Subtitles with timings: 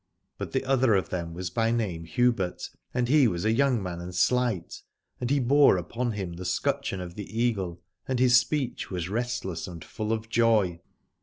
[0.39, 4.01] But the other of them was by name Hubert, and he was a young man
[4.01, 4.81] and slight;
[5.19, 9.67] and he bore upon him the scutcheon of the Eagle, and his speech was restless
[9.67, 10.79] and full of joy.